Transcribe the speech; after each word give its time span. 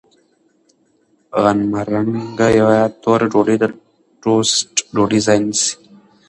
غنمرنګه 1.43 2.47
یا 2.57 2.69
توره 3.01 3.27
ډوډۍ 3.31 3.57
د 3.61 3.63
ټوسټ 4.21 4.73
ډوډۍ 4.95 5.19
ځای 5.25 5.39
نیسي. 5.45 5.71